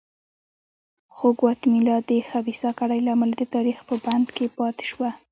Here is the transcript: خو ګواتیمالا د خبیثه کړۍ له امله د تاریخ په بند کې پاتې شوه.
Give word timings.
خو 1.15 1.27
ګواتیمالا 1.39 1.97
د 2.07 2.09
خبیثه 2.29 2.69
کړۍ 2.79 2.99
له 3.05 3.11
امله 3.15 3.35
د 3.37 3.43
تاریخ 3.55 3.77
په 3.89 3.95
بند 4.05 4.27
کې 4.35 4.45
پاتې 4.57 4.83
شوه. 4.91 5.09